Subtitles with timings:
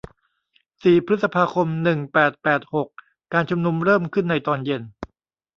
[0.83, 2.87] สี่พฤษภาคม หนึ่งแปดแปดหก
[3.33, 4.83] การชุมนุมเริ่มขึ้นในตอนเย็น